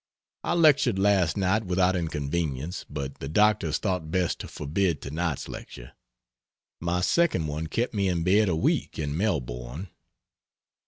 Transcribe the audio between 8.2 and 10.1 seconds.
bed a week in Melbourne.